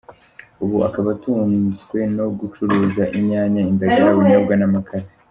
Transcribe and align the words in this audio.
Ubu 0.63 0.75
akaba 0.87 1.07
atunzwe 1.15 1.97
no 2.17 2.25
gucuruza 2.39 3.03
I 3.19 3.19
nyanya, 3.27 3.61
indagara, 3.71 4.11
ubunyobwa 4.13 4.53
n’amakara. 4.57 5.05